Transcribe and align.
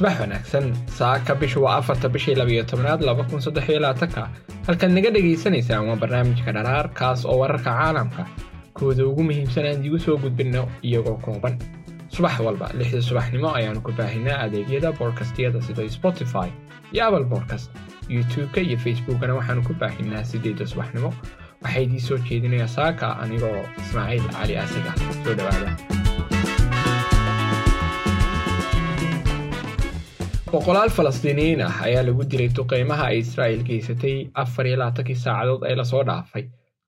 subax 0.00 0.16
wanaagsan 0.20 0.72
saaka 0.88 1.34
bishu 1.34 1.60
waa 1.62 1.76
afarta 1.76 2.08
bishii 2.08 2.34
labiyo 2.34 2.62
tobnaad 2.64 3.02
laba 3.04 3.24
kun 3.24 3.40
saddex 3.40 3.68
iyo 3.68 3.80
labaatanka. 3.80 4.28
Halkaad 4.66 4.92
naga 4.96 5.10
dhagaysanaysaan 5.10 5.88
waa 5.88 5.96
barnaamijka 5.96 6.52
dharaar 6.52 6.88
kaas 6.94 7.24
oo 7.24 7.36
wararka 7.38 7.70
caalamka. 7.70 8.24
Kooda 8.72 9.04
ugu 9.06 9.22
muhiimsan 9.22 9.66
aan 9.66 9.80
idigu 9.80 9.98
soo 9.98 10.16
gudbinno 10.16 10.68
iyagoo 10.82 11.16
kooban. 11.24 11.58
Subax 12.08 12.40
walba 12.40 12.70
lixda 12.78 13.02
subaxnimo 13.02 13.52
ayaanu 13.54 13.80
ku 13.84 13.92
baahinaa 13.92 14.38
adeegyada 14.44 14.92
boodkastiyada 14.92 15.60
sida 15.62 15.84
spotify 15.90 16.48
iyo 16.92 17.04
apple 17.06 17.24
bodkast 17.24 17.70
youtube-ka 18.08 18.60
iyo 18.60 18.78
facebookana 18.78 19.34
waxaanu 19.34 19.62
ku 19.68 19.74
baahinaa 19.80 20.24
sideedda 20.24 20.66
subaxnimo. 20.66 21.12
Waxaa 21.62 21.80
idiin 21.84 22.00
soo 22.00 22.18
jeedinaya 22.18 22.68
saaka 22.68 23.06
anigoo 23.22 23.60
ismaaciil 23.84 24.24
cali 24.32 24.56
asaga. 24.56 24.92
Soo 25.24 25.34
dhawaada 25.34 25.99
boqolaal 30.52 30.90
falastiiniyiin 30.90 31.60
ah 31.62 31.82
ayaa 31.86 32.02
lagu 32.06 32.24
dilay 32.30 32.48
duqeymaha 32.56 33.04
ay 33.10 33.18
israa'iil 33.24 33.62
geysatay 33.68 34.16
afar 34.42 34.66
iyo 34.66 34.76
labaatankii 34.80 35.14
saacadood 35.24 35.62
ee 35.70 35.74
la 35.80 35.84
soo 35.84 36.02
dhaafay 36.08 36.44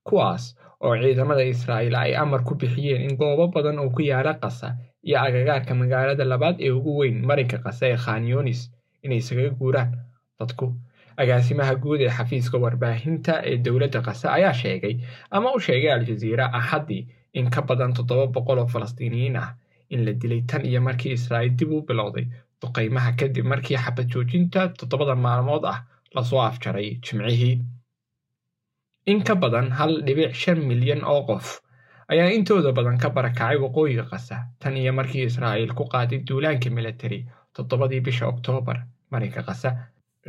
kuwaas 0.09 0.45
oo 0.81 0.95
ciidamada 1.03 1.45
israa'iil 1.55 1.95
ay 2.03 2.17
amar 2.23 2.43
ku 2.49 2.55
bixiyeen 2.55 3.03
in 3.09 3.17
goobo 3.21 3.47
badan 3.55 3.79
oo 3.79 3.91
ku 3.97 4.03
yaalla 4.03 4.35
qasa 4.43 4.69
iyo 5.07 5.19
agagaarka 5.27 5.75
magaalada 5.75 6.25
labaad 6.33 6.57
ee 6.61 6.71
ugu 6.79 6.97
weyn 7.01 7.23
marinka 7.31 7.59
qasa 7.65 7.87
ee 7.93 7.97
khanyonis 8.05 8.61
inay 9.03 9.19
isaga 9.23 9.51
guuraan. 9.59 9.91
Dadku 10.41 10.67
agaasimaha 11.23 11.75
guud 11.83 12.01
ee 12.01 12.11
xafiiska 12.19 12.59
warbaahinta 12.65 13.35
ee 13.51 13.57
dowladda 13.65 14.01
qasa 14.07 14.33
ayaa 14.39 14.55
sheegay 14.63 14.95
ama 15.31 15.53
u 15.57 15.61
sheegay 15.67 15.93
al-jaziira 15.99 16.45
axaddii 16.59 17.07
in 17.39 17.51
ka 17.51 17.63
badan 17.63 17.93
toddoba 17.95 18.27
boqol 18.27 18.59
oo 18.59 18.67
falastiiniyiin 18.75 19.37
ah 19.37 19.49
in 19.95 20.05
la 20.07 20.13
dilay 20.13 20.43
tan 20.51 20.67
iyo 20.67 20.81
markii 20.81 21.13
israa'iil 21.19 21.55
dib 21.59 21.71
u 21.73 21.83
bilowday 21.89 22.27
duqaymaha 22.63 23.13
kadib 23.21 23.45
markii 23.53 23.77
xabad 23.85 24.07
joojinta 24.13 24.61
toddobada 24.79 25.15
maalmood 25.27 25.65
ah 25.73 25.79
la 26.15 26.23
soo 26.31 26.41
afjaray 26.49 26.89
jimcihii 27.05 27.55
in 29.13 29.23
ka 29.27 29.35
badan 29.35 29.71
hal 29.79 29.93
dhibic 30.07 30.35
shan 30.43 30.59
milyan 30.71 31.03
oo 31.13 31.23
qof 31.29 31.47
ayaa 32.13 32.31
intooda 32.37 32.73
badan 32.79 32.99
ka 33.03 33.09
barakacay 33.17 33.57
waqooyiga 33.65 34.05
qasa 34.13 34.37
tan 34.61 34.77
iyo 34.77 34.93
markii 34.99 35.25
israa'iil 35.31 35.73
ku 35.79 35.85
qaaday 35.93 36.19
duulaanka 36.29 36.71
militari 36.71 37.19
toddobadii 37.57 38.01
bisha 38.07 38.27
oktoobar 38.33 38.79
marinka 39.11 39.43
qasa 39.49 39.71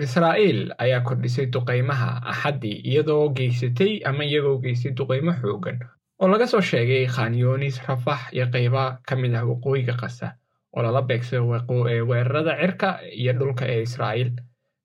israa'iil 0.06 0.60
ayaa 0.84 1.02
kordhisay 1.08 1.46
duqaymaha 1.54 2.10
axaddii 2.32 2.78
iyadoo 2.90 3.30
geysatay 3.38 4.02
ama 4.10 4.24
iyagoo 4.26 4.58
geystay 4.64 4.92
duqaymo 4.98 5.32
xoogan 5.42 5.78
oo 6.22 6.28
laga 6.32 6.48
soo 6.48 6.62
sheegay 6.70 7.06
khanyonis 7.16 7.78
rafax 7.88 8.22
iyo 8.36 8.46
qayba 8.54 8.84
ka 9.08 9.16
mid 9.22 9.34
ah 9.38 9.46
waqooyiga 9.52 9.94
qasa 10.02 10.28
oo 10.76 10.82
lala 10.86 11.02
beegsado 11.10 11.44
weerarada 12.10 12.54
cirka 12.62 12.88
iyo 13.22 13.34
dhulka 13.40 13.66
ee 13.74 13.82
israa'iil 13.88 14.32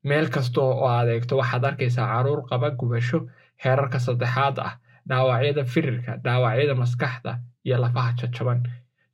meel 0.08 0.28
kasta 0.34 0.61
oo 0.61 0.89
adeegto 1.00 1.36
waxaad 1.41 1.64
arkaysaa 1.70 2.06
carruur 2.12 2.41
qaba 2.50 2.70
gubasho 2.80 3.19
heerarka 3.64 3.98
saddexaad 4.06 4.56
ah 4.69 4.72
dhaawacyada 5.08 5.64
firirka 5.72 6.12
dhaawacyada 6.25 6.75
maskaxda 6.83 7.33
iyo 7.67 7.77
lafaha 7.84 8.12
jajaban 8.20 8.61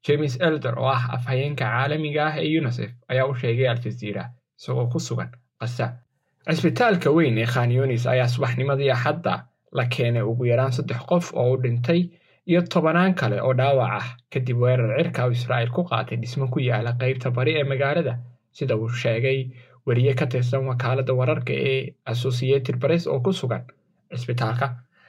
james 0.07 0.35
elder 0.41 0.75
oo 0.79 0.89
ah 0.97 1.05
afhayeenka 1.17 1.65
caalamiga 1.65 2.23
ah 2.29 2.35
ee 2.43 2.59
unisef 2.61 2.91
ayaa 3.13 3.27
u 3.33 3.35
sheegay 3.41 3.69
al-jaziira 3.75 4.25
isagoo 4.59 4.87
ku 4.93 4.99
sugan 5.01 5.31
qasa 5.61 5.87
cisbitaalka 6.49 7.11
weyn 7.17 7.39
ee 7.39 7.47
khanyonis 7.55 8.07
ayaa 8.07 8.29
subaxnimadii 8.35 8.91
axadda 8.97 9.35
la 9.79 9.85
keenay 9.95 10.23
ugu 10.31 10.45
yaraan 10.53 10.73
saddex 10.73 11.01
qof 11.11 11.27
oo 11.41 11.53
u 11.55 11.57
dhintay 11.63 12.01
iyo 12.51 12.61
tobanaan 12.73 13.15
kale 13.21 13.39
oo 13.47 13.53
dhaawac 13.61 13.93
ah 14.01 14.07
kadib 14.33 14.57
weerar 14.63 14.91
cirka 14.99 15.21
oo 15.27 15.31
israa'iil 15.39 15.71
ku 15.77 15.83
qaatay 15.91 16.17
dhismo 16.23 16.47
ku 16.53 16.59
yaalla 16.69 16.93
qaybta 17.01 17.31
bari 17.37 17.53
ee 17.61 17.65
magaalada 17.73 18.15
sida 18.57 18.75
uu 18.77 18.89
sheegay 19.03 19.39
weriye 19.87 20.13
ka 20.19 20.27
tirsan 20.33 20.67
wakaaladda 20.71 21.13
wararka 21.21 21.53
ee 21.71 21.81
associated 22.13 22.77
press 22.83 23.07
oo 23.07 23.21
ku 23.25 23.33
sugan 23.41 23.63
cisbitaalka. 24.15 24.67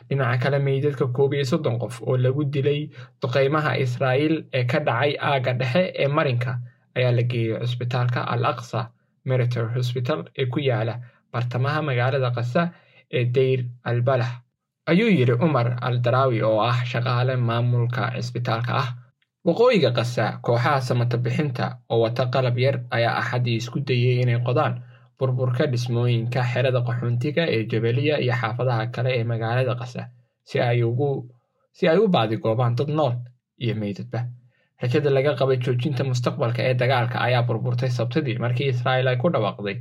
Dhinaca 0.09 0.37
kale 0.43 0.59
meydadka 0.67 1.05
koob 1.15 1.33
iyo 1.33 1.45
soddon 1.51 1.77
qof 1.81 1.95
oo 2.07 2.15
lagu 2.25 2.43
dilay 2.53 2.81
duqaymaha 3.21 3.71
israa'iil 3.85 4.35
ee 4.57 4.63
ka 4.71 4.79
dhacay 4.87 5.11
aagga 5.29 5.53
dhexe 5.61 5.83
ee 6.03 6.07
marinka 6.17 6.51
ayaa 6.97 7.11
la 7.17 7.23
geeyey 7.31 7.59
cisbitaalka 7.65 8.19
al 8.33 8.45
aqsa 8.51 8.79
military 9.29 9.69
hosbital 9.75 10.19
ee 10.39 10.45
ku 10.53 10.59
yaalla 10.69 10.95
bartamaha 11.33 11.79
magaalada 11.89 12.29
qasa 12.37 12.61
ee 13.17 13.25
dayr 13.35 13.59
albalah 13.89 14.31
ayuu 14.91 15.09
yidhi 15.17 15.35
cumar 15.41 15.67
al 15.87 15.95
daraawi 16.05 16.41
oo 16.49 16.59
ah 16.71 16.77
shaqaale 16.91 17.35
maamulka 17.47 18.11
cisbitaalka 18.15 18.71
ah. 18.83 18.89
Waqooyiga 19.47 19.91
qasa 19.97 20.23
kooxaha 20.45 20.81
samata 20.87 21.17
bixinta 21.17 21.65
oo 21.89 21.99
wata 22.03 22.23
qalab 22.33 22.57
yar 22.65 22.75
ayaa 22.95 23.17
axaddii 23.21 23.57
isku 23.61 23.79
dayey 23.87 24.21
inay 24.23 24.39
qodaan 24.47 24.73
burburka 25.19 25.63
dhismooyinka 25.71 26.41
xerada 26.51 26.79
qaxoontiga 26.87 27.43
ee 27.55 27.63
jabaliya 27.71 28.15
iyo 28.23 28.33
xaafadaha 28.41 28.83
kale 28.95 29.09
ee 29.19 29.23
magaalada 29.31 29.73
qasa 29.81 30.01
si 30.47 30.59
ay 31.91 31.97
u 32.03 32.07
baadigoobaan 32.15 32.75
dad 32.77 32.89
nool 32.97 33.13
iyo 33.63 33.75
meydadba. 33.81 34.19
Rajada 34.81 35.09
laga 35.17 35.31
qabay 35.39 35.57
joojinta 35.65 36.03
mustaqbalka 36.11 36.61
ee 36.69 36.73
dagaalka 36.81 37.17
ayaa 37.27 37.43
burburtay 37.47 37.89
sabtidii 37.97 38.37
markii 38.43 38.67
israa'iil 38.73 39.07
ay 39.07 39.17
ku 39.21 39.27
dhawaaqday 39.33 39.77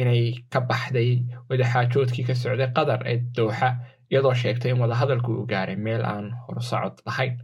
inay 0.00 0.22
ka 0.52 0.60
baxday 0.68 1.10
wadaxaajoodkii 1.50 2.24
ka 2.28 2.34
socday 2.42 2.70
qatar 2.76 3.00
ee 3.10 3.18
dooxa 3.36 3.68
iyadoo 4.12 4.34
sheegtay 4.42 4.70
in 4.72 4.80
wadahadalku 4.82 5.30
uu 5.38 5.46
gaaray 5.52 5.76
meel 5.86 6.02
aan 6.12 6.26
horsocod 6.46 6.96
lahayn 7.06 7.34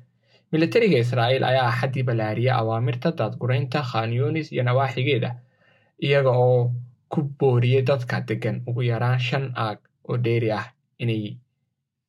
militariga 0.52 0.98
israa'iil 1.04 1.44
ayaa 1.50 1.66
axaddii 1.72 2.02
ballaariyay 2.08 2.56
awaamirta 2.60 3.12
daadguraynta 3.18 3.82
khanyonis 3.90 4.52
iyo 4.52 4.62
nawaaxigeeda 4.68 5.30
iyaga 6.06 6.30
oo 6.46 6.72
ku 7.12 7.18
booriyey 7.38 7.82
dadka 7.90 8.20
deggan 8.28 8.56
ugu 8.68 8.82
yaraan 8.90 9.18
shan 9.28 9.44
aag 9.66 9.78
oo 10.08 10.16
dheeri 10.24 10.50
ah 10.60 10.66
inay 11.02 11.24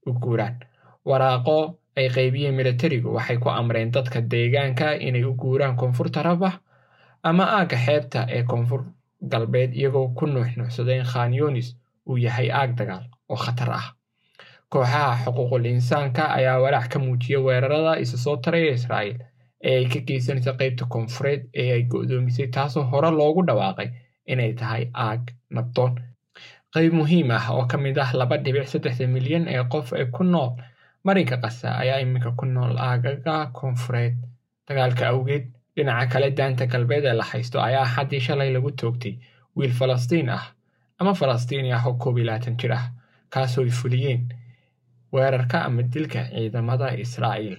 u 0.10 0.12
guuraan 0.24 0.56
waraaqo 1.10 1.58
ay 2.00 2.08
qaybiyeen 2.16 2.56
militarigu 2.60 3.10
waxay 3.16 3.38
ku 3.44 3.50
amreen 3.50 3.92
dadka 3.96 4.20
deegaanka 4.32 4.88
inay 5.08 5.24
u 5.30 5.34
guuraan 5.42 5.76
koonfurta 5.80 6.24
rabax 6.24 6.54
ama 7.30 7.44
aagga 7.58 7.78
xeebta 7.86 8.20
ee 8.36 8.44
koonfur 8.44 8.82
galbeed 9.32 9.72
iyagoo 9.80 10.08
ku 10.18 10.26
nuuxnuuxsaday 10.34 10.98
in 11.00 11.06
khanyonis 11.12 11.70
uu 12.10 12.18
yahay 12.26 12.50
aag 12.60 12.72
dagaal 12.80 13.04
oo 13.32 13.36
khatar 13.44 13.70
ah 13.80 13.86
kooxaha 14.74 15.16
xuquuqul 15.26 15.66
insaanka 15.66 16.24
ayaa 16.38 16.60
walaac 16.64 16.88
ka 16.94 17.00
muujiyay 17.06 17.42
weerarada 17.46 17.94
isa 18.04 18.18
soo 18.24 18.38
taraya 18.44 18.74
israa'iil 18.80 19.18
ee 19.70 19.76
ay 19.80 19.86
ka 19.94 20.00
geysanaysa 20.08 20.52
qaybta 20.60 20.86
koonfureed 20.94 21.42
ee 21.62 21.72
ay 21.76 21.84
go'doomisay 21.92 22.48
taasoo 22.56 22.84
hore 22.92 23.10
loogu 23.20 23.42
dhawaaqay 23.48 23.90
inay 24.32 24.54
tahay 24.60 24.84
aag 24.94 25.22
nabdoon. 25.56 25.94
Qayb 26.74 26.94
muhiim 27.00 27.32
ah 27.38 27.46
oo 27.56 27.66
ka 27.72 27.78
mid 27.84 27.98
ah 28.04 28.12
laba 28.20 28.38
dhibic 28.38 28.68
saddexda 28.74 29.08
milyan 29.16 29.48
ee 29.54 29.64
qof 29.74 29.88
ee 30.00 30.06
ku 30.16 30.24
nool 30.24 30.52
marinka 31.06 31.38
qasa 31.44 31.68
ayaa 31.82 32.00
iminka 32.04 32.32
ku 32.40 32.46
nool 32.46 32.74
aagaga 32.88 33.36
koonfureed. 33.58 34.16
Dagaalka 34.68 35.04
awgeed 35.12 35.46
dhinaca 35.76 36.06
kale 36.12 36.30
daanta 36.38 36.66
galbeed 36.72 37.06
ee 37.10 37.14
la 37.20 37.24
haysto 37.32 37.58
ayaa 37.68 37.84
axaddii 37.88 38.20
shalay 38.28 38.50
lagu 38.56 38.72
toogtay 38.80 39.16
wiil 39.56 39.72
falastiin 39.80 40.30
ah 40.38 40.46
ama 41.00 41.14
falastiini 41.20 41.74
ah 41.78 41.84
oo 41.88 41.94
koob 42.02 42.18
iyo 42.18 42.26
labaatan 42.30 42.56
jir 42.62 42.74
ah 42.80 42.86
kaasoo 43.34 43.64
ay 43.64 43.70
fuliyeen 43.80 44.22
weerarka 45.14 45.58
ama 45.68 45.82
dilka 45.94 46.22
ciidamada 46.34 46.88
israa'iil. 47.06 47.58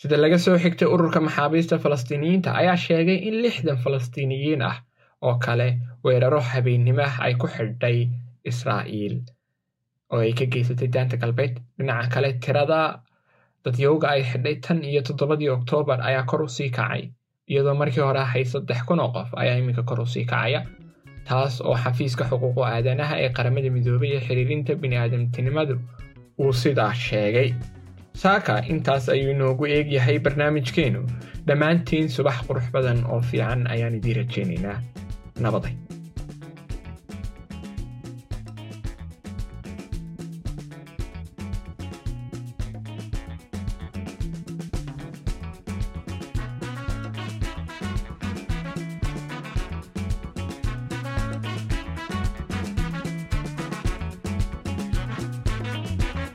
Sida 0.00 0.16
laga 0.16 0.38
soo 0.38 0.56
xigtay 0.58 0.88
ururka 0.94 1.20
maxaabiista 1.20 1.78
falastiiniyiinta 1.78 2.50
ayaa 2.60 2.76
sheegay 2.76 3.18
in 3.28 3.36
lixdan 3.42 3.76
falastiiniyiin 3.84 4.62
ah 4.70 4.76
oo 5.22 5.34
kale 5.44 5.68
weeraro 6.04 6.40
habeennimo 6.40 7.02
ah 7.08 7.14
ay 7.26 7.34
ku 7.40 7.46
xidhay 7.54 7.98
israa'iil 8.50 9.14
oo 10.12 10.18
ay 10.26 10.32
ka 10.38 10.44
geysatay 10.52 10.88
daanta 10.94 11.16
galbeed. 11.22 11.54
Dhinaca 11.78 12.08
kale 12.14 12.32
tirada 12.44 12.80
dadyowga 13.64 14.06
ay 14.14 14.22
xidhay 14.30 14.56
tan 14.64 14.78
iyo 14.84 15.02
toddobadii 15.06 15.48
oktoobar 15.58 16.00
ayaa 16.08 16.22
kor 16.30 16.42
u 16.42 16.48
sii 16.48 16.70
kacay 16.70 17.02
iyadoo 17.50 17.74
markii 17.74 18.02
hore 18.02 18.18
ahay 18.26 18.44
saddex 18.44 18.82
kun 18.88 19.00
oo 19.00 19.10
qof 19.14 19.30
ayaa 19.42 19.56
iminka 19.62 19.82
kor 19.82 20.00
u 20.00 20.06
sii 20.06 20.24
kacaya 20.24 20.60
taas 21.28 21.60
oo 21.60 21.76
xafiiska 21.82 22.24
xuquuqu 22.30 22.62
aadanaha 22.66 23.14
ee 23.22 23.30
qaramada 23.36 23.70
midoobay 23.76 24.12
ee 24.16 24.20
xiriirinta 24.26 24.74
bini'aadamtinimadu 24.82 25.74
uu 26.38 26.52
sidaa 26.52 26.94
sheegay 26.94 27.52
saaka 28.22 28.58
intaas 28.72 29.08
ayuu 29.08 29.30
inoogu 29.30 29.66
eegyahay 29.66 30.18
barnaamijkeennu 30.18 31.02
dhammaantiin 31.46 32.08
subax 32.16 32.38
qurux 32.48 32.66
badan 32.72 33.04
oo 33.12 33.20
fiican 33.20 33.66
ayaan 33.74 33.94
idiin 33.94 34.16
rajaynaynaa. 34.16 34.78
Nabaday 35.40 35.72